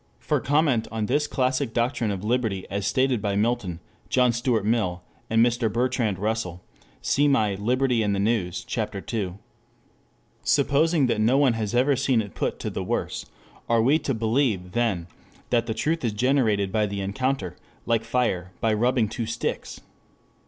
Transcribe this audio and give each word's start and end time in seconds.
For 0.17 0.39
comment 0.39 0.87
on 0.91 1.05
this 1.05 1.27
classic 1.27 1.75
doctrine 1.75 2.09
of 2.09 2.23
liberty 2.23 2.65
as 2.71 2.87
stated 2.87 3.21
by 3.21 3.35
Milton, 3.35 3.79
John 4.09 4.31
Stuart 4.33 4.65
Mill, 4.65 5.03
and 5.29 5.45
Mr. 5.45 5.71
Bertrand 5.71 6.17
Russel, 6.17 6.63
see 7.03 7.27
my 7.27 7.53
Liberty 7.53 8.01
and 8.01 8.15
the 8.15 8.19
News, 8.19 8.63
Ch. 8.65 8.79
II.] 9.13 9.33
Supposing 10.41 11.05
that 11.05 11.21
no 11.21 11.37
one 11.37 11.53
has 11.53 11.75
ever 11.75 11.95
seen 11.95 12.19
it 12.19 12.33
put 12.33 12.57
to 12.61 12.71
the 12.71 12.83
worse, 12.83 13.27
are 13.69 13.83
we 13.83 13.99
to 13.99 14.15
believe 14.15 14.71
then 14.71 15.05
that 15.51 15.67
the 15.67 15.75
truth 15.75 16.03
is 16.03 16.13
generated 16.13 16.71
by 16.71 16.87
the 16.87 16.99
encounter, 16.99 17.55
like 17.85 18.03
fire 18.03 18.53
by 18.59 18.73
rubbing 18.73 19.07
two 19.07 19.27
sticks? 19.27 19.81